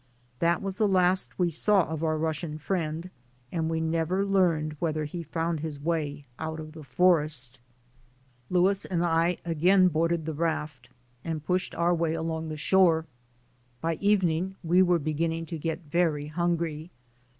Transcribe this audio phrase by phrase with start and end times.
[0.39, 3.11] That was the last we saw of our Russian friend,
[3.51, 7.59] and we never learned whether he found his way out of the forest.
[8.49, 10.89] Louis and I again boarded the raft
[11.23, 13.05] and pushed our way along the shore.
[13.79, 16.89] By evening we were be ginning to get very hungry.